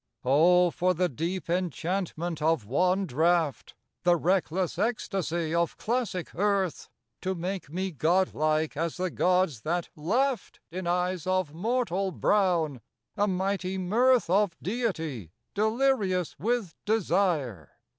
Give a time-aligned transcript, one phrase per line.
[0.25, 3.75] Oh, for the deep enchantment of one draught!
[4.01, 6.89] The reckless ecstasy of classic earth!
[7.21, 12.81] To make me godlike as the gods that laughed In eyes of mortal brown,
[13.15, 17.73] a mighty mirth Of deity delirious with desire!